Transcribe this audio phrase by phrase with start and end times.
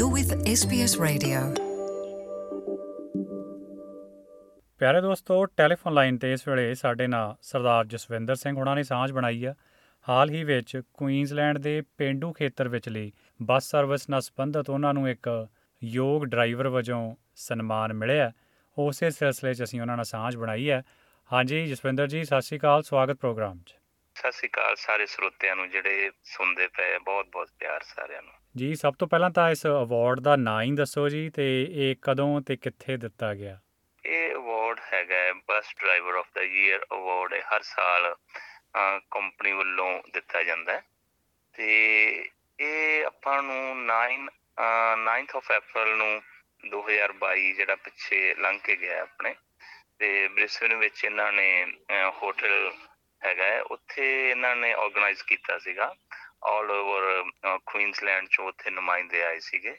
[0.00, 1.40] You're with SBS Radio.
[4.78, 9.12] ਪਿਆਰੇ ਦੋਸਤੋ telephone line ਤੇ ਇਸ ਵੇਲੇ ਸਾਡੇ ਨਾਲ ਸਰਦਾਰ ਜਸਵਿੰਦਰ ਸਿੰਘ ਹੁਣਾਂ ਨੇ ਸਾਂਝ
[9.12, 9.54] ਬਣਾਈ ਆ।
[10.08, 15.48] ਹਾਲ ਹੀ ਵਿੱਚ ਕੁਈਨਜ਼ਲੈਂਡ ਦੇ ਪਿੰਡੂ ਖੇਤਰ ਵਿਚਲੀ ਬੱਸ ਸਰਵਿਸ ਨਾਲ ਸੰਬੰਧਿਤ ਉਹਨਾਂ ਨੂੰ ਇੱਕ
[15.84, 18.32] ਯੋਗ ਡਰਾਈਵਰ ਵਜੋਂ ਸਨਮਾਨ ਮਿਲਿਆ।
[18.78, 20.82] ਉਸੇ ਸਿਲਸਿਲੇ 'ਚ ਅਸੀਂ ਉਹਨਾਂ ਨਾਲ ਸਾਂਝ ਬਣਾਈ ਹੈ।
[21.32, 23.79] ਹਾਂਜੀ ਜਸਵਿੰਦਰ ਜੀ, ਸਤਿ ਸ਼੍ਰੀ ਅਕਾਲ, ਸਵਾਗਤ ਪ੍ਰੋਗਰਾਮ 'ਚ।
[24.20, 28.74] ਸਤਿ ਸ਼੍ਰੀ ਅਕਾਲ ਸਾਰੇ ਸਰੋਤਿਆਂ ਨੂੰ ਜਿਹੜੇ ਸੁਣਦੇ ਪਏ ਬਹੁਤ ਬਹੁਤ ਪਿਆਰ ਸਾਰਿਆਂ ਨੂੰ। ਜੀ
[28.74, 32.56] ਸਭ ਤੋਂ ਪਹਿਲਾਂ ਤਾਂ ਇਸ ਅਵਾਰਡ ਦਾ ਨਾਂ ਹੀ ਦੱਸੋ ਜੀ ਤੇ ਇਹ ਕਦੋਂ ਤੇ
[32.56, 33.58] ਕਿੱਥੇ ਦਿੱਤਾ ਗਿਆ?
[34.04, 38.14] ਇਹ ਅਵਾਰਡ ਹੈਗਾ bus driver of the year award ਹਰ ਸਾਲ
[39.10, 40.82] ਕੰਪਨੀ ਵੱਲੋਂ ਦਿੱਤਾ ਜਾਂਦਾ ਹੈ।
[41.52, 41.70] ਤੇ
[42.60, 44.28] ਇਹ ਆਪਾਂ ਨੂੰ 9
[45.08, 46.22] 9th ਆਫ April ਨੂੰ
[46.68, 49.34] 2022 ਜਿਹੜਾ ਪਿੱਛੇ ਲੰਘ ਕੇ ਗਿਆ ਆਪਣੇ
[49.98, 51.66] ਤੇ ਬ੍ਰਿਸਬਨ ਵਿੱਚ ਇਹਨਾਂ ਨੇ
[52.22, 52.72] ਹੋਟਲ
[53.24, 55.94] ਹੈਗਾ ਹੈ, ਉੱਥੇ ਇਹਨਾਂ ਨੇ ਆਰਗੇਨਾਈਜ਼ ਕੀਤਾ ਸੀਗਾ।
[56.44, 57.24] ਆਲ ਓਵਰ
[57.66, 59.76] ਕੁਈਨਜ਼ਲੈਂਡ ਚੋਂ ਉੱਥੇ ਨੁਮਾਇੰਦੇ ਆਏ ਸੀਗੇ।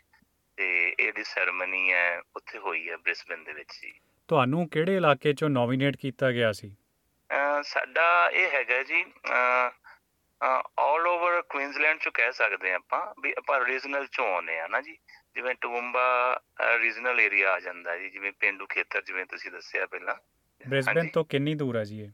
[0.58, 3.94] ਤੇ ਇਹਦੀ ਸੈਰੇਮਨੀ ਹੈ ਉੱਥੇ ਹੋਈ ਹੈ ਬ੍ਰਿਸਬਨ ਦੇ ਵਿੱਚ ਜੀ।
[4.30, 6.76] ਤੁਹਾਨੂੰ ਕਿਹੜੇ ਇਲਾਕੇ 'ਚੋਂ ਨੋਮੀਨੇਟ ਕੀਤਾ ਗਿਆ ਸੀ?
[7.30, 9.06] ਅਹ ਸਾਡਾ ਇਹ ਹੈਗਾ ਜੀ
[10.80, 14.82] ਆਲ ਓਵਰ ਕੁਈਨਜ਼ਲੈਂਡ ਚੋਂ ਕਹਿ ਸਕਦੇ ਹਾਂ ਆਪਾਂ ਵੀ ਆਪਾਂ ਰੀਜਨਲ ਚੋਂ ਆਉਂਦੇ ਆ ਨਾ
[14.82, 14.98] ਜੀ।
[15.36, 16.40] ਜਿਵੇਂ ਟੂੰਬਾ
[16.78, 20.16] ਰੀਜਨਲ ਏਰੀਆ ਆ ਜਾਂਦਾ ਜੀ। ਜਿਵੇਂ ਪਿੰਡੂ ਖੇਤਰ ਜਿਵੇਂ ਤੁਸੀਂ ਦੱਸਿਆ ਪਹਿਲਾਂ।
[20.70, 22.10] ਬ੍ਰਿਸਬਨ ਹਾਂਜੀ। ਤੋਂ ਕਿੰਨੀ ਦੂਰ ਹੈ ਜੀ ਇਹ?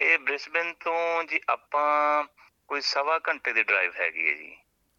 [0.00, 2.24] ਇਹ ਬ੍ਰਿਸਬਨ ਤੋਂ ਜੀ ਆਪਾਂ
[2.68, 4.56] ਕੋਈ ਸਵਾ ਘੰਟੇ ਦੀ ਡਰਾਈਵ ਹੈਗੀ ਹੈ ਜੀ।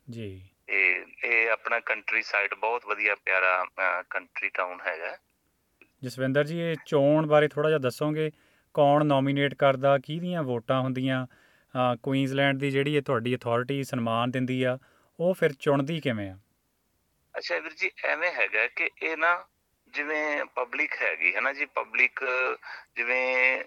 [0.10, 3.66] ਜੀ। ਇਹ ਇਹ ਆਪਣਾ ਕੰਟਰੀ ਸਾਈਡ ਬਹੁਤ ਵਧੀਆ ਪਿਆਰਾ
[4.10, 5.18] ਕੰਟਰੀ ਟਾਊਨ ਹੈਗਾ।
[6.04, 8.32] ਜਸਵਿੰਦਰ ਜੀ ਇਹ ਚੋਣ ਬਾਰੇ ਥੋੜਾ ਜਿਹਾ ਦੱਸੋਗੇ।
[8.74, 11.28] ਕੌਣ ਨੋਮੀਨੇਟ ਕਰਦਾ ਕਿਹਦੀਆਂ ਵੋਟਾਂ ਹੁੰਦੀਆਂ?
[12.04, 14.78] ਕੁਈਨਜ਼ਲੈਂਡ ਦੀ ਜਿਹੜੀ ਇਹ ਤੁਹਾਡੀ ਅਥਾਰਟੀ ਸਨਮਾਨ ਦਿੰਦੀ ਆ
[15.20, 16.38] ਉਹ ਫਿਰ ਚੁਣਦੀ ਕਿਵੇਂ ਆ?
[17.38, 19.46] ਅੱਛਾ ਵੀਰ ਜੀ ਐਵੇਂ ਹੈਗਾ ਕਿ ਇਹ ਨਾ
[19.94, 21.66] ਜਿਵੇਂ ਪਬਲਿਕ ਹੈਗੀ ਹੈ ਨਾ ਜੀ?
[21.66, 22.24] ਪਬਲਿਕ
[22.96, 23.64] ਜਿਵੇਂ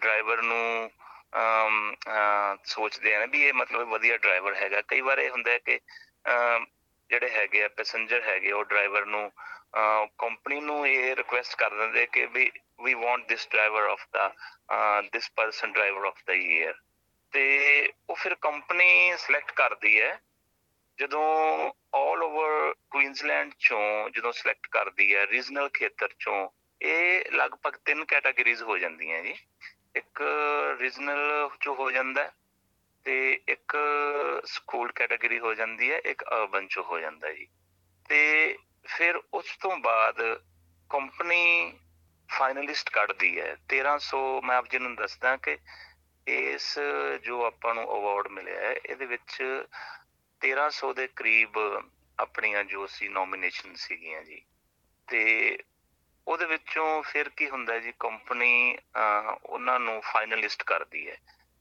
[0.00, 0.90] ਡਰਾਈਵਰ ਨੂੰ
[1.36, 5.50] ਅਮ, ਅਹ, ਸੋਚਦੇ ਆ ਨਾ ਵੀ ਇਹ ਮਤਲਬ ਵਧੀਆ ਡਰਾਈਵਰ ਹੈਗਾ। ਕਈ ਵਾਰ ਇਹ ਹੁੰਦਾ
[5.50, 5.78] ਹੈ ਕਿ
[6.28, 6.66] ਅਮ,
[7.10, 9.30] ਜਿਹੜੇ ਹੈਗੇ ਆ ਪੈਸੇਂਜਰ ਹੈਗੇ ਉਹ ਡਰਾਈਵਰ ਨੂੰ
[10.18, 12.50] ਕੰਪਨੀ ਨੂੰ ਇਹ ਰਿਕੁਐਸਟ ਕਰ ਦਿੰਦੇ ਕਿ we
[12.84, 14.32] we want this driver of the
[15.12, 16.74] this person driver of the year
[17.32, 17.44] ਤੇ
[18.10, 20.18] ਉਹ ਫਿਰ ਕੰਪਨੀ ਸਿਲੈਕਟ ਕਰਦੀ ਹੈ
[20.98, 26.48] ਜਦੋਂ ਆਲ ਓਵਰ ਕੁਈਨਜ਼ਲੈਂਡ ਚੋਂ ਜਦੋਂ ਸਿਲੈਕਟ ਕਰਦੀ ਹੈ ਰੀਜਨਲ ਖੇਤਰ ਚੋਂ
[26.82, 29.34] ਇਹ ਲਗਭਗ ਤਿੰਨ ਕੈਟਾਗਰੀਜ਼ ਹੋ ਜਾਂਦੀਆਂ ਜੀ।
[29.96, 30.22] ਇੱਕ
[30.80, 32.32] ਰੀਜਨਲ ਚੋਂ ਹੋ ਜਾਂਦਾ ਹੈ,
[33.04, 33.76] ਤੇ ਇੱਕ
[34.44, 37.48] ਸਕੂਲ ਕੈਟਾਗਰੀ ਹੋ ਜਾਂਦੀ ਹੈ ਇੱਕ ਅਰਬਨ ਚੋਂ ਹੋ ਜਾਂਦਾ ਜੀ।
[38.08, 40.42] ਤੇ ਫਿਰ ਉਸ ਤੋਂ ਬਾਅਦ
[40.90, 41.78] ਕੰਪਨੀ
[42.28, 45.58] ਫਾਈਨਲਿਸਟ ਕੱਢਦੀ ਹੈ। 1300 ਮੈਂ ਆਪ ਜੀ ਨੂੰ ਦੱਸਦਾ ਕਿ
[46.26, 46.78] ਇਸ
[47.22, 49.42] ਜੋ ਆਪਾਂ ਨੂੰ ਅਵਾਰਡ ਮਿਲਿਆ ਹੈ ਇਹਦੇ ਵਿੱਚ
[50.44, 51.52] 1300 ਦੇ ਕਰੀਬ
[52.20, 54.42] ਆਪਣੀਆਂ ਜੋ ਸੀ ਨੋਮੀਨੇਸ਼ਨ ਸੀਗੀਆਂ ਜੀ।
[55.10, 55.58] ਤੇ
[56.28, 58.78] ਉਹਦੇ ਵਿੱਚੋਂ ਫਿਰ ਕੀ ਹੁੰਦਾ ਜੀ ਕੰਪਨੀ
[59.46, 61.16] ਉਹਨਾਂ ਨੂੰ ਫਾਈਨਲਿਸਟ ਕਰਦੀ ਹੈ।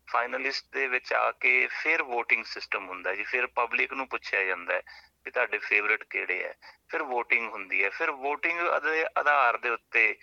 [0.07, 4.73] ਫਾਈਨਲਿਸਟ ਦੇ ਵਿੱਚ ਆ ਕੇ ਫਿਰ VOTING ਸਿਸਟਮ ਹੁੰਦਾ ਜੀ, ਫਿਰ ਪਬਲਿਕ ਨੂੰ ਪੁੱਛਿਆ ਜਾਂਦਾ
[4.73, 4.81] ਹੈ
[5.23, 6.53] ਕਿ ਤੁਹਾਡੇ ਫੇਵਰਿਟ ਕਿਹੜੇ ਹੈ।
[6.89, 10.17] ਫਿਰ VOTING ਹੁੰਦੀ ਹੈ। ਫਿਰ VOTING ਦੇ ਆਧਾਰ ਦੇ ਉੱਤੇ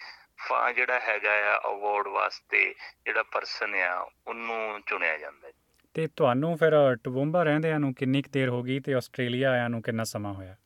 [0.49, 5.53] ਫਾ- ਜਿਹੜਾ ਹੈਗਾ ਆ ਅਵਾਰਡ ਵਾਸਤੇ ਜਿਹੜਾ ਪਰਸਨ ਆ, ਉਹਨੂੰ ਚੁਣਿਆ ਜਾਂਦਾ ਹੈ।
[5.95, 9.83] ਤੇ ਤੁਹਾਨੂੰ ਫਿਰ ਟਵੁੰਬਾ ਰਹਿੰਦਿਆਂ ਨੂੰ ਕਿੰਨੀ ਕੁ ਦੇਰ ਹੋ ਗਈ ਤੇ ਆਸਟ੍ਰੇਲੀਆ ਆਇਆਂ ਨੂੰ
[9.83, 10.57] ਕਿੰਨਾ ਸਮਾਂ ਹੋਇਆ?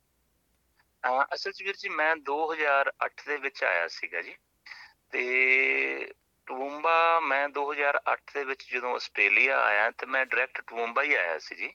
[1.07, 4.35] ਅਹ ਅਸਲ 'ਚ ਵੀਰ ਜੀ ਮੈਂ 2008 ਦੇ ਵਿੱਚ ਆਇਆ ਸੀਗਾ ਜੀ।
[5.11, 6.13] ਤੇ
[6.47, 11.55] ਟੂੰਬਾ ਮੈਂ 2008 ਦੇ ਵਿੱਚ ਜਦੋਂ ਆਸਟ੍ਰੇਲੀਆ ਆਇਆ ਤੇ ਮੈਂ ਡਾਇਰੈਕਟ ਟੂੰਬਾ ਹੀ ਆਇਆ ਸੀ
[11.55, 11.71] ਜੀ।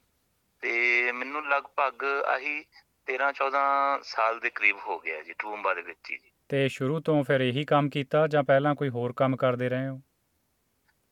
[0.62, 2.66] ਤੇ ਮੈਨੂੰ ਲਗਭਗ ਆਹੀ
[3.06, 7.00] 13 14 ਸਾਲ ਦੇ ਕਰੀਬ ਹੋ ਗਿਆ ਜੀ ਟੂੰਬਾ ਦੇ ਵਿੱਚ ਹੀ ਜੀ। ਤੇ ਸ਼ੁਰੂ
[7.00, 10.02] ਤੋਂ ਫਿਰ ਇਹੀ ਕੰਮ ਕੀਤਾ ਜਾਂ ਪਹਿਲਾਂ ਕੋਈ ਹੋਰ ਕੰਮ ਕਰਦੇ ਰਹੇ ਹੋ?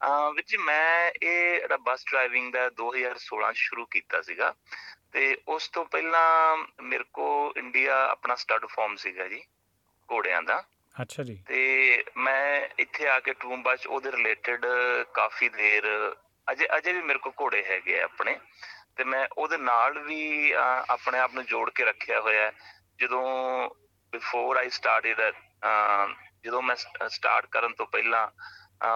[0.06, 4.54] ਵੀਰ ਜੀ ਮੈਂ ਇਹ ਜਿਹੜਾ ਬੱਸ ਡਰਾਈਵਿੰਗ ਦਾ 2016 ਚ ਸ਼ੁਰੂ ਕੀਤਾ ਸੀਗਾ
[5.12, 9.42] ਤੇ ਉਸ ਤੋਂ ਪਹਿਲਾਂ ਮੇਰੇ ਕੋ ਇੰਡੀਆ ਆਪਣਾ ਸਟੱਡ ਫਾਰਮ ਸੀਗਾ ਜੀ
[10.12, 10.64] ਘੋੜਿਆਂ ਦਾ।
[11.02, 14.66] ਅੱਛਾ ਜੀ। ਤੇ ਮੈਂ ਇੱਥੇ ਆ ਕੇ ਟੂੰਬਾ ਚ ਉਹਦੇ ਰਿਲੇਟਡ
[15.14, 16.16] ਕਾਫੀ ਦੇਰ
[16.52, 18.40] ਅਜੇ ਅਜੇ ਵੀ ਮੇਰੇ ਕੋਲ ਘੋੜੇ ਹੈਗੇ ਆ ਆਪਣੇ।
[18.96, 20.52] ਤੇ ਮੈਂ ਉਹਦੇ ਨਾਲ ਵੀ
[20.90, 22.52] ਆਪਣੇ ਆਪ ਨੂੰ ਜੋੜ ਕੇ ਰੱਖਿਆ ਹੋਇਆ।
[23.00, 23.26] ਜਦੋਂ
[24.12, 25.34] ਬਿਫੋਰ ਆਈ ਸਟਾਰਟਡ
[26.44, 26.76] ਜਦੋਂ ਮੈਂ
[27.08, 28.28] ਸਟਾਰਟ ਕਰਨ ਤੋਂ ਪਹਿਲਾਂ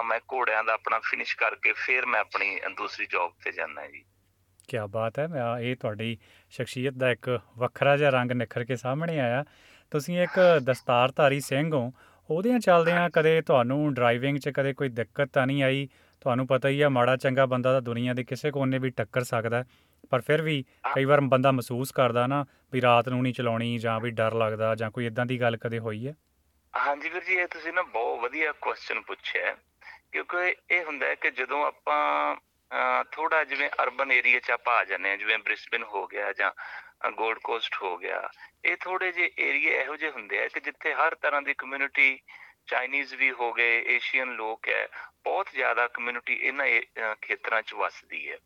[0.06, 4.03] ਮੈਂ ਘੋੜਿਆਂ ਦਾ ਆਪਣਾ ਫਿਨਿਸ਼ ਕਰਕੇ ਫਿਰ ਮੈਂ ਆਪਣੀ ਦੂਸਰੀ ਜੌਬ ਤੇ ਜਾਣਾ ਜੀ।
[4.68, 6.18] ਕੀ ਬਾਤ ਹੈ ਮੈਂ ਇਹ ਤੁਹਾਡੀ
[6.50, 9.44] ਸ਼ਖਸੀਅਤ ਦਾ ਇੱਕ ਵੱਖਰਾ ਜਿਹਾ ਰੰਗ ਨਿਖਰ ਕੇ ਸਾਹਮਣੇ ਆਇਆ।
[9.92, 11.92] ਤੁਸੀਂ ਇੱਕ ਦਸਤਾਰਧਾਰੀ ਸਿੰਘ ਹੋ
[12.30, 15.89] ਉਹਦਿਆਂ ਚੱਲਦਿਆਂ ਕਦੇ ਤੁਹਾਨੂੰ ਡਰਾਈਵਿੰਗ 'ਚ ਕਦੇ ਕੋਈ ਦਿੱਕਤ ਤਾਂ ਨਹੀਂ ਆਈ?
[16.22, 19.63] ਤੁਹਾਨੂੰ ਪਤਾ ਹੀ ਆ ਮਾੜਾ ਚੰਗਾ ਬੰਦਾ ਤਾਂ ਦੁਨੀਆ ਦੇ ਕਿਸੇ ਕੋਨੇ ਵੀ ਟੱਕਰ ਸਕਦਾ।
[20.10, 20.63] ਪਰ ਫਿਰ ਵੀ
[20.95, 24.75] ਕਈ ਵਾਰ ਬੰਦਾ ਮਹਿਸੂਸ ਕਰਦਾ ਨਾ ਵੀ ਰਾਤ ਨੂੰ ਨਹੀਂ ਚਲਾਉਣੀ ਜਾਂ ਵੀ ਡਰ ਲੱਗਦਾ
[24.75, 26.13] ਜਾਂ ਕੋਈ ਇਦਾਂ ਦੀ ਗੱਲ ਕਦੇ ਹੋਈ ਹੈ?
[26.88, 29.57] ਹਾਂਜੀ ਵੀਰ ਜੀ ਇਹ ਤੁਸੀਂ ਨਾ ਬਹੁਤ ਵਧੀਆ ਕੁਐਸਚਨ ਪੁੱਛਿਆ।
[30.12, 32.36] ਕਿਉਂਕਿ ਇਹ ਹੁੰਦਾ ਹੈ ਕਿ ਜਦੋਂ ਆਪਾਂ
[33.12, 36.52] ਥੋੜਾ ਜਿਵੇਂ ਅਰਬਨ ਏਰੀਆ 'ਚ ਆਪਾਂ ਆ ਜਾਂਦੇ ਹਾਂ, ਜਿਵੇਂ ਬ੍ਰਿਸਬਨ ਹੋ ਗਿਆ ਜਾਂ
[37.12, 38.30] ਗੋਲਡ ਕੋਸਟ ਹੋ ਗਿਆ,
[38.66, 42.19] ਇਹ ਥੋੜੇ ਜਿਹੇ ਏਰੀਆ ਇਹੋ ਜਿਹੇ ਹੁੰਦੇ ਆ ਕਿ ਜਿੱਥੇ ਹਰ ਤਰ੍ਹਾਂ ਦੀ ਕਮਿਊਨਿਟੀ
[42.68, 44.88] ਚਾਈਨੀਜ਼ ਵੀ ਹੋ ਗਏ ਏਸ਼ੀਅਨ ਲੋਕ ਹੈ,
[45.24, 48.38] ਬਹੁਤ ਜ਼ਿਆਦਾ ਕਮਿਊਨਿਟੀ ਇਹਨਾਂ ਏ- ਅਹ ਖੇਤਰਾਂ 'ਚ ਵੱਸਦੀ ਹੈ।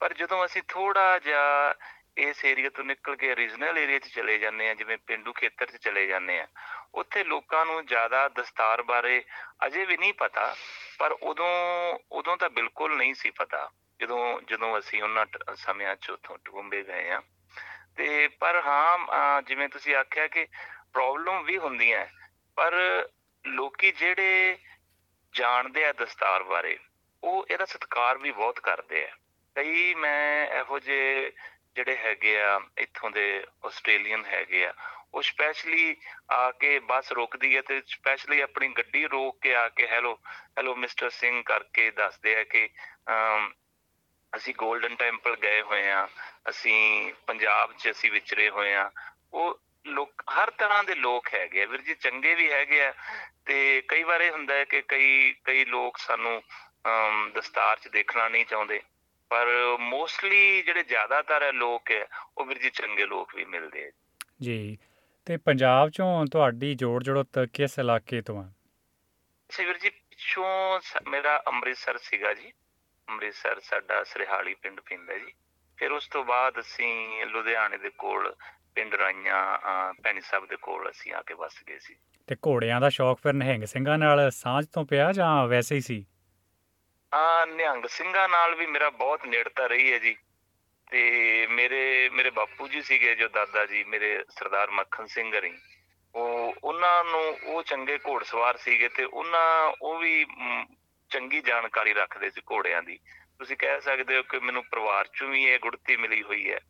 [0.00, 1.74] ਪਰ ਜਦੋਂ ਅਸੀਂ ਥੋੜਾ ਜਿਹਾ
[2.16, 5.76] ਇਸ ਏਰੀਆ ਤੋਂ ਨਿਕਲ ਕੇ ਰੀਜਨਲ ਏਰੀਆ 'ਚ ਚਲੇ ਜਾਂਦੇ ਆ ਜਿਵੇਂ ਪਿੰਡੂ ਖੇਤਰ 'ਚ
[5.76, 6.46] ਚਲੇ ਜਾਂਦੇ ਆ
[6.94, 9.24] ਉੱਥੇ ਲੋਕਾਂ ਨੂੰ ਜ਼ਿਆਦਾ ਦਸਤਾਰ ਬਾਰੇ
[9.66, 10.54] ਅਜੇ ਵੀ ਨਹੀਂ ਪਤਾ
[10.98, 13.70] ਪਰ ਉਦੋਂ ਉਦੋਂ ਤਾਂ ਬਿਲਕੁਲ ਨਹੀਂ ਸੀ ਪਤਾ
[14.00, 17.22] ਜਦੋਂ ਜਦੋਂ ਅਸੀਂ ਉਹਨਾਂ ਟ- ਸਮਿਆਂ 'ਚ ਉੱਥੋਂ ਟੁੰਬੇ ਗਏ ਆ
[17.96, 20.46] ਤੇ ਪਰ ਹਾਂ ਅਹ ਜਿਵੇਂ ਤੁਸੀਂ ਆਖਿਆ ਕਿ
[20.92, 22.10] ਪ੍ਰੋਬਲਮ ਵੀ ਹੁੰਦੀਆਂ ਹੈ,
[22.56, 22.74] ਪਰ
[23.46, 24.56] ਲੋਕੀ ਜਿਹੜੇ
[25.32, 26.78] ਜਾਣਦੇ ਆ ਦਸਤਾਰ ਬਾਰੇ
[27.22, 29.10] ਉਹ ਇਹਦਾ ਸਤਿਕਾਰ ਵੀ ਬਹੁਤ ਕਰਦੇ ਆ।
[29.56, 31.32] ਕਈ ਮੈਂ ਇਹੋ ਜਿਹੇ
[31.76, 33.24] ਜਿਹੜੇ ਹੈਗੇ ਆ ਇੱਥੋਂ ਦੇ
[33.64, 34.72] ਆਸਟ੍ਰੇਲੀਅਨ ਹੈਗੇ ਆ
[35.14, 35.96] ਉਹ ਸਪੈਸ਼ਲੀ
[36.30, 40.14] ਆ ਕੇ ਬੱਸ ਰੁਕਦੀ ਹੈ ਤੇ ਸਪੈਸ਼ਲੀ ਆਪਣੀ ਗੱਡੀ ਰੋਕ ਕੇ ਆ ਕੇ ਹੈਲੋ
[40.58, 42.68] ਹੈਲੋ ਮਿਸਟਰ ਸਿੰਘ ਕਰਕੇ ਦੱਸਦੇ ਆ ਕਿ
[43.10, 43.52] ਅਮ,
[44.32, 46.06] ਅਸੀਂ 골ਡਨ ਟੈਂਪਲ ਗਏ ਹੋਏ ਆ
[46.48, 48.90] ਅਸੀਂ ਪੰਜਾਬ 'ਚ ਅਸੀਂ ਵਿਚਰੇ ਹੋਏ ਆ।
[49.32, 52.92] ਉਹ ਲੋਕ ਹਰ ਤਰ੍ਹਾਂ ਦੇ ਲੋਕ ਹੈਗੇ ਆ ਵੀਰ ਜੀ ਚੰਗੇ ਵੀ ਹੈਗੇ ਆ
[53.46, 56.42] ਤੇ ਕਈ ਵਾਰ ਇਹ ਹੁੰਦਾ ਹੈ ਕਿ ਕਈ ਕਈ ਲੋਕ ਸਾਨੂੰ
[56.86, 58.80] ਅਮ, ਦਸਤਾਰ 'ਚ ਦੇਖਣਾ ਨਹੀਂ ਚਾਹੁੰਦੇ।
[59.34, 62.06] ਪਰ ਮੋਸਟਲੀ ਜਿਹੜੇ ਜ਼ਿਆਦਾਤਰ ਲੋਕ ਹੈ
[62.38, 63.90] ਉਹ ਵੀਰ ਜੀ ਚੰਗੇ ਲੋਕ ਵੀ ਮਿਲਦੇ ਆ
[64.42, 64.78] ਜੀ
[65.26, 71.42] ਤੇ ਪੰਜਾਬ ਚੋਂ ਤੁਹਾਡੀ ਜੋੜ ਜੜੋਤ ਕਿਸ ਇਲਾਕੇ ਤੋਂ ਆ ਅੱਛਾ ਵੀਰ ਜੀ ਪਿੱਛੋਂ ਮੇਰਾ
[71.48, 72.52] ਅੰਮ੍ਰਿਤਸਰ ਸੀਗਾ ਜੀ।
[73.08, 75.32] ਅੰਮ੍ਰਿਤਸਰ ਸਾਡਾ ਸਰਹਾਲੀ ਪਿੰਡ ਪੈਂਦਾ ਜੀ।
[75.78, 78.34] ਫਿਰ ਉਸ ਤੋਂ ਬਾਅਦ ਅਸੀਂ ਲੁਧਿਆਣੇ ਦੇ ਕੋਲ
[78.74, 81.94] ਪਿੰਡ ਰਾਈਆਂ ਭੈਣੀ ਸਾਹਿਬ ਦੇ ਕੋਲ ਅਸੀਂ ਆ ਕੇ ਵਸ ਗਏ ਸੀ।
[82.26, 86.06] ਤੇ ਘੋੜਿਆਂ ਦਾ ਸ਼ੌਕ ਫਿਰ ਨਿਹੰਗ ਸਿੰਘਾਂ ਨਾਲ ਸਾਂਝ ਤੋਂ ਪਿਆ ਜਾਂ ਵੈਸੇ ਹੀ ਸੀ?
[87.14, 90.16] ਆ ਨਿਹੰਗ ਸਿੰਘਾਂ ਨਾਲ ਵੀ ਮੇਰਾ ਬਹੁਤ ਨੇੜਤਾ ਰਹੀ ਹੈ ਜੀ।
[90.90, 95.54] ਤੇ ਮੇਰੇ ਮੇਰੇ ਬਾਪੂ ਜੀ ਸੀਗੇ ਜੋ ਦਾਦਾ ਜੀ ਮੇਰੇ ਸਰਦਾਰ ਮੱਖਣ ਸਿੰਘ ਹਰੀ।
[96.14, 100.66] ਉਹ ਉਹਨਾਂ ਨੂੰ ਉਹ ਚੰਗੇ ਘੋੜਸਵਾਰ ਸੀਗੇ ਤੇ ਉਹਨਾਂ ਉਹ ਵੀ ਮ,
[101.10, 102.98] ਚੰਗੀ ਜਾਣਕਾਰੀ ਰੱਖਦੇ ਸੀ ਘੋੜਿਆਂ ਦੀ।
[103.38, 106.60] ਤੁਸੀਂ ਕਹਿ ਸਕਦੇ ਹੋ ਕਿ ਮੈਨੂੰ ਪਰਿਵਾਰ ਚੋਂ ਵੀ ਇਹ ਗੁੜਤੀ ਮਿਲੀ ਹੋਈ ਹੈ।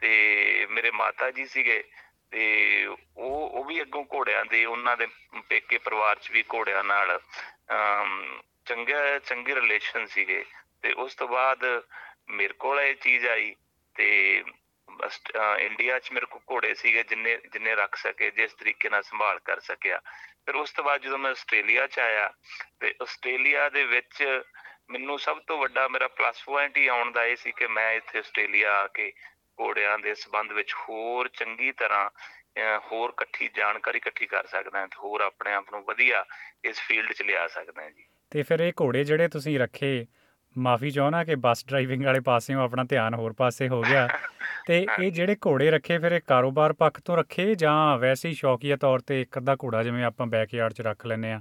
[0.00, 1.84] ਤੇ ਮੇਰੇ ਮਾਤਾ ਜੀ ਸੀਗੇ
[2.30, 2.86] ਤੇ
[3.16, 5.06] ਉਹ ਉਹ ਵੀ ਅੱਗੋਂ ਘੋੜਿਆਂ ਦੇ ਉਹਨਾਂ ਦੇ
[5.48, 7.20] ਪੇਕੇ ਪਰਿਵਾਰ ਚ ਵੀ ਘੋੜਿਆਂ ਨਾਲ
[7.70, 10.44] ਅਮ, ਚੰਗਾ, ਚੰਗੇ ਰਿਲੇਸ਼ਨ ਸੀਗੇ
[10.82, 11.82] ਤੇ ਉਸ ਤੋਂ ਬਾਅਦ
[12.28, 13.56] ਮੇਰੇ ਕੋਲ ਇਹ ਚੀਜ਼ ਆਈ
[13.94, 14.44] ਤੇ
[15.06, 19.02] ਅਸਟ- ਅਹ ਇੰਡੀਆ 'ਚ ਮੇਰੇ ਕੋਲ ਘੋੜੇ ਸੀਗੇ ਜਿੰਨੇ ਜਿੰਨੇ ਰੱਖ ਸਕੇ, ਜਿਸ ਤਰੀਕੇ ਨਾਲ
[19.02, 20.00] ਸੰਭਾਲ ਕਰ ਸਕਿਆ।
[20.46, 22.32] ਫਿਰ ਉਸ ਤੋਂ ਬਾਅਦ ਜਦੋਂ ਮੈਂ ਆਸਟ੍ਰੇਲੀਆ 'ਚ ਆਇਆ,
[22.80, 24.42] ਤੇ ਆਸਟ੍ਰੇਲੀਆ ਦੇ ਵਿੱਚ
[24.90, 28.18] ਮੈਨੂੰ ਸਭ ਤੋਂ ਵੱਡਾ ਮੇਰਾ ਪਲੱਸ ਪੁਆਇੰਟ ਹੀ ਆਉਣ ਦਾ ਇਹ ਸੀ ਕਿ ਮੈਂ ਇੱਥੇ
[28.18, 29.12] ਆਸਟ੍ਰੇਲੀਆ ਆ ਕੇ
[29.60, 32.10] ਘੋੜਿਆਂ ਦੇ ਸੰਬੰਧ ਵਿੱਚ ਹੋਰ ਚੰਗੀ ਤਰ੍ਹਾਂ,
[32.56, 36.24] ਅਹ ਹੋਰ ਇਕੱਠੀ ਜਾਣਕਾਰੀ ਇਕੱਠੀ ਕਰ ਸਕਦਾ ਹਾਂ ਤੇ ਹੋਰ ਆਪਣੇ ਆਪ ਨੂੰ ਵਧੀਆ
[36.64, 40.06] ਇਸ ਫੀਲਡ 'ਚ ਲਿਆ ਸਕਦਾ ਹਾਂ ਜੀ। ਤੇ ਫਿਰ ਇਹ ਘੋੜੇ ਜਿਹੜੇ ਤੁਸੀਂ ਰੱਖੇ
[40.58, 44.08] ਮਾਫੀ ਚਾਹਣਾ ਕਿ ਬੱਸ ਡਰਾਈਵਿੰਗ ਵਾਲੇ ਪਾਸਿਓਂ ਆਪਣਾ ਧਿਆਨ ਹੋਰ ਪਾਸੇ ਹੋ ਗਿਆ।
[44.66, 48.76] ਤੇ ਇਹ ਜਿਹੜੇ ਘੋੜੇ ਰੱਖੇ ਫਿਰ ਇਹ ਕਾਰੋਬਾਰ ਪੱਖ ਤੋਂ ਰੱਖੇ ਜਾਂ ਵੈਸੇ ਹੀ ਸ਼ੌਕੀਆ
[48.76, 51.40] ਤੌਰ ਤੇ ਇੱਕ ਅੱਧਾ ਘੋੜਾ ਜਿਵੇਂ ਆਪਾਂ ਬੈਕਯਾਰਡ 'ਚ ਰੱਖ ਲੈਨੇ ਆ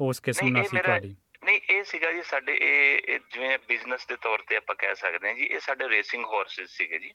[0.00, 1.16] ਉਸ ਕਿਸਮ ਨਾਲ ਸੀ ਤੁਹਾਡੀ?
[1.44, 5.34] ਨਹੀਂ ਇਹ ਸੀਗਾ ਜੀ ਸਾਡੇ ਇਹ ਜਿਵੇਂ ਬਿਜ਼ਨਸ ਦੇ ਤੌਰ ਤੇ ਆਪਾਂ ਕਹਿ ਸਕਦੇ ਹਾਂ
[5.34, 7.12] ਜੀ ਇਹ ਸਾਡੇ ਰੇਸਿੰਗ ਹਾਰਸਸ ਸੀਗੇ ਜੀ।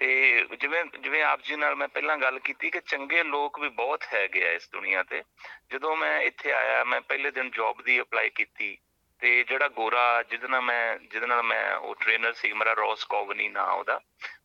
[0.00, 4.04] ਤੇ ਜਿਵੇਂ ਜਿਵੇਂ ਆਪ ਜੀ ਨਾਲ ਮੈਂ ਪਹਿਲਾਂ ਗੱਲ ਕੀਤੀ ਕਿ ਚੰਗੇ ਲੋਕ ਵੀ ਬਹੁਤ
[4.14, 5.22] ਹੈਗੇ ਆ ਇਸ ਦੁਨੀਆ ਤੇ।
[5.70, 8.78] ਜਦੋਂ ਮੈਂ ਇੱਥੇ ਆਇਆ ਮੈਂ ਪਹਿਲੇ ਦਿਨ ਜੌਬ ਦੀ ਅਪਲਾਈ ਕੀਤੀ
[9.18, 13.48] ਤੇ ਜਿਹੜਾ ਗੋਰਾ ਜਿਹਦੇ ਨਾਲ ਮੈਂ ਜਿਹਦੇ ਨਾਲ ਮੈਂ ਉਹ ਟ੍ਰੇਨਰ ਸੀ ਮੇਰਾ ਰੋਸ ਕੋਵਨੀ
[13.48, 14.00] ਨਾਂ ਉਹਦਾ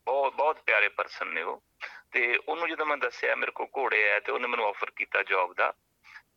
[0.05, 1.63] ਬਹੁਤ ਬਹੁਤ ਪਿਆਰੇ ਪਰਸਨ ਨੇ ਉਹ।
[2.11, 5.53] ਤੇ ਉਹਨੂੰ ਜਦੋਂ ਮੈਂ ਦੱਸਿਆ ਮੇਰੇ ਕੋਲ ਘੋੜੇ ਆ ਤੇ ਉਹਨੇ ਮੈਨੂੰ ਆਫਰ ਕੀਤਾ ਜੌਬ
[5.53, 5.73] ਦਾ।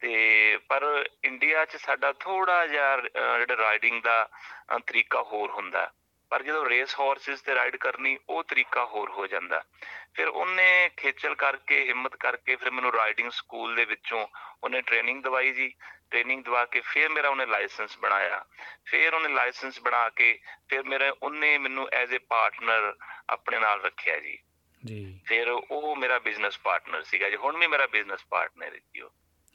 [0.00, 4.29] ਤੇ ਪਰ ਇੰਡੀਆ 'ਚ ਸਾਡਾ ਥੋੜਾ ਜਿਹਾ ਅਹ, ਜਿਹੜਾ ਰਾਈਡਿੰਗ ਦਾ
[4.75, 5.93] ਅਹ, ਤਰੀਕਾ ਹੋਰ ਹੁੰਦਾ।
[6.30, 9.64] ਪਰ ਜਦੋਂ ਰੇਸ ਹਾਰਸਸ ਤੇ ਰਾਈਡ ਕਰਨੀ ਉਹ ਤਰੀਕਾ ਹੋਰ ਹੋ ਜਾਂਦਾ।
[10.14, 14.26] ਫਿਰ ਉਹਨੇ ਖੇਚਲ ਕਰਕੇ ਹਿੰਮਤ ਕਰਕੇ ਫਿਰ ਮੈਨੂੰ ਰਾਈਡਿੰਗ ਸਕੂਲ ਦੇ ਵਿੱਚੋਂ
[14.64, 15.75] ਉਹਨੇ ਟ੍ਰੇਨਿੰਗ ਦਵਾਈ ਜੀ।
[16.10, 18.44] ਟ੍ਰੇਨਿੰਗ ਦਵਾ ਕੇ ਫਿਰ ਮੇਰਾ ਉਹਨੇ ਲਾਇਸੈਂਸ ਬਣਾਇਆ।
[18.84, 20.38] ਫਿਰ ਉਹਨੇ ਲਾਇਸੈਂਸ ਬਣਾ ਕੇ
[20.69, 22.94] ਫਿਰ ਮੇਰੇ ਉਹਨੇ ਮੈਨੂੰ ਐਜ਼ ਅ ਪਾਰਟਨਰ
[23.31, 24.38] ਆਪਣੇ ਨਾਲ ਰੱਖਿਆ ਜੀ।
[24.84, 29.00] ਜੀ। ਫਿਰ ਉਹ ਮੇਰਾ ਬਿਜ਼ਨਸ ਪਾਰਟਨਰ ਸੀਗਾ ਜੀ। ਹੁਣ ਵੀ ਮੇਰਾ ਬਿਜ਼ਨਸ ਪਾਰਟਨਰ ਹੈ ਜੀ
[29.00, 29.10] ਉਹ।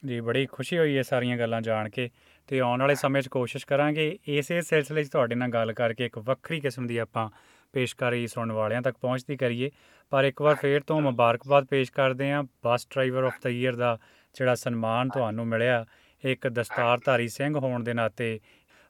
[0.05, 2.09] ਜੀ ਬੜੀ ਖੁਸ਼ੀ ਹੋਈ ਇਹ ਸਾਰੀਆਂ ਗੱਲਾਂ ਜਾਣ ਕੇ।
[2.53, 6.17] ਤੇ ਆਉਣ ਵਾਲੇ ਸਮੇਂ 'ਚ ਕੋਸ਼ਿਸ਼ ਕਰਾਂਗੇ ਇਸੇ ਸਿਲਸਿਲੇ 'ਚ ਤੁਹਾਡੇ ਨਾਲ ਗੱਲ ਕਰਕੇ ਇੱਕ
[6.17, 7.29] ਵੱਖਰੀ ਕਿਸਮ ਦੀ ਆਪਾਂ
[7.73, 9.71] ਪੇਸ਼ਕਾਰੀ ਸੁਣਨ ਵਾਲਿਆਂ ਤੱਕ ਪਹੁੰਚਦੀ ਕਰੀਏ।
[10.09, 13.97] ਪਰ ਇੱਕ ਵਾਰ ਫੇਰ ਤੋਂ ਮੁਬਾਰਕਬਾਦ ਪੇਸ਼ ਕਰਦੇ ਹਾਂ। Bus driver of the year ਦਾ
[14.33, 15.85] ਜਿਹੜਾ ਸਨਮਾਨ ਤੁਹਾਨੂੰ ਮਿਲਿਆ,
[16.25, 18.39] ਇੱਕ ਦਸਤਾਰਧਾਰੀ ਸਿੰਘ ਹੋਣ ਦੇ ਨਾਤੇ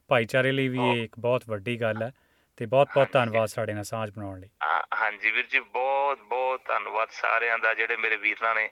[0.08, 2.12] ਭਾਈਚਾਰੇ ਲਈ ਵੀ ਇਹ ਇੱਕ ਬਹੁਤ ਵੱਡੀ ਗੱਲ ਹੈ
[2.58, 6.62] ਤੇ ਬਹੁਤ ਬਹੁਤ ਧੰਨਵਾਦ ਸਾਡੇ ਨਾਲ ਸਾਂਝ ਬਣਾਉਣ ਲਈ। ਹਾਂ- ਹਾਂਜੀ ਵੀਰ ਜੀ, ਬਹੁਤ ਬਹੁਤ
[6.68, 8.70] ਧੰਨਵਾਦ ਸਾਰਿਆਂ ਦਾ ਜਿਹੜੇ ਮੇਰੇ ਵੀਰਾਂ ਨੇ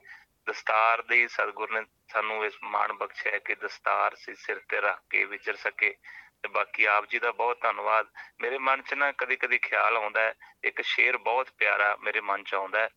[0.48, 1.82] ਦਸਤਾਰ ਦੇ ਸਤਿਗੁਰ ਨੇ
[2.12, 5.96] ਸਾਨੂੰ ਇਸ ਮਾਣ ਬਖਸ਼ਿਆ ਕਿ ਦਸਤਾਰ ਸੀ ਸਿਰ ਤੇ ਰੱਖ ਕੇ ਵਿਚਰ ਸਕੇ
[6.44, 8.08] ਤੇ ਬਾਕੀ ਆਪ ਜੀ ਦਾ ਬਹੁਤ ਧੰਨਵਾਦ।
[8.42, 12.44] ਮੇਰੇ ਮਨ 'ਚ ਨਾ ਕਦੇ ਕਦੇ ਖਿਆਲ ਆਉਂਦਾ ਹੈ ਇੱਕ ਸ਼ੇਰ ਬਹੁਤ ਪਿਆਰਾ ਮੇਰੇ ਮਨ
[12.44, 12.90] 'ਚ ਆਉਂਦਾ ਹੈ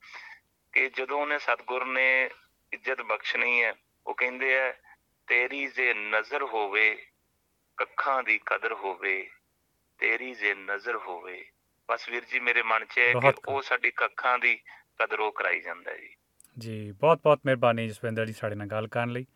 [0.72, 2.30] ਕਿ ਜਦੋਂ ਉਹਨੇ ਸਤਿਗੁਰ ਨੇ
[2.72, 3.74] ਇੱਜ਼ਤ ਬਖਸ਼ਣੀ ਹੈ
[4.06, 4.72] ਉਹ ਕਹਿੰਦੇ ਆ
[5.28, 6.86] ਤੇਰੀ ਜੇ ਨਜ਼ਰ ਹੋਵੇ
[7.78, 9.30] ਕੱਖਾਂ ਦੀ ਕਦਰ ਹੋਵੇ
[9.98, 11.44] ਤੇਰੀ ਜੇ ਨਜ਼ਰ ਹੋਵੇ।
[11.88, 14.56] ਬਸ ਵੀਰ ਜੀ ਮੇਰੇ ਮਨ 'ਚ ਹੈ ਕਿ ਉਹ ਸਾਡੀ ਕੱਖਾਂ ਦੀ
[14.98, 16.14] ਕਦਰ ਉਹ ਕਰਾਈ ਜਾਂਦਾ ਜੀ।
[16.58, 19.26] ਜੀ ਬਹੁਤ ਬਹੁਤ ਮਿਹਰਬਾਨੀ ਜਸਵਿੰਦਰ ਜੀ ਸਾਡੇ ਨਾਲ ਗੱਲ ਕਰਨ ਲਈ।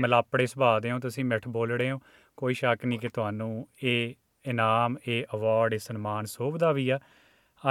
[0.00, 2.00] ਮਲਾਪੜੇ ਸੁਭਾਅ ਦੇ ਹੋ ਤੁਸੀਂ ਮਿੱਠ ਬੋਲੜੇ ਹੋ।
[2.36, 7.00] ਕੋਈ ਸ਼ੱਕ ਨਹੀਂ ਕਿ ਤੁਹਾਨੂੰ ਇਹ ਇਨਾਮ ਇਹ ਅਵਾਰਡ ਇਹ ਸਨਮਾਨ ਸੋਭਦਾ ਵੀ ਆ।